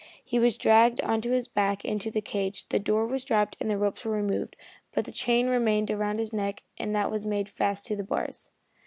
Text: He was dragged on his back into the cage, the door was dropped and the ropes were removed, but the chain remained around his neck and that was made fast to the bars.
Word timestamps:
He 0.25 0.39
was 0.39 0.57
dragged 0.57 0.99
on 1.01 1.21
his 1.21 1.47
back 1.47 1.85
into 1.85 2.09
the 2.09 2.21
cage, 2.21 2.67
the 2.69 2.79
door 2.79 3.05
was 3.05 3.23
dropped 3.23 3.55
and 3.59 3.69
the 3.69 3.77
ropes 3.77 4.03
were 4.03 4.11
removed, 4.13 4.55
but 4.95 5.05
the 5.05 5.11
chain 5.11 5.47
remained 5.47 5.91
around 5.91 6.17
his 6.17 6.33
neck 6.33 6.63
and 6.79 6.95
that 6.95 7.11
was 7.11 7.23
made 7.23 7.47
fast 7.47 7.85
to 7.85 7.95
the 7.95 8.03
bars. 8.03 8.49